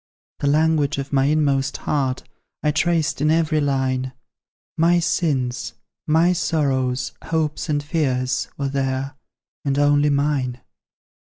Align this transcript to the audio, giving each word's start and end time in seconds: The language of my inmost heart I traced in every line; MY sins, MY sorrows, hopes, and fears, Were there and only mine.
The 0.39 0.47
language 0.47 0.97
of 0.97 1.13
my 1.13 1.25
inmost 1.25 1.77
heart 1.77 2.23
I 2.63 2.71
traced 2.71 3.21
in 3.21 3.29
every 3.29 3.61
line; 3.61 4.13
MY 4.75 4.97
sins, 4.99 5.75
MY 6.07 6.33
sorrows, 6.33 7.13
hopes, 7.25 7.69
and 7.69 7.83
fears, 7.83 8.47
Were 8.57 8.69
there 8.69 9.13
and 9.63 9.77
only 9.77 10.09
mine. 10.09 10.59